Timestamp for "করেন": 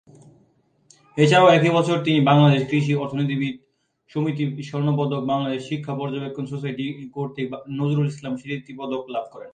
9.33-9.49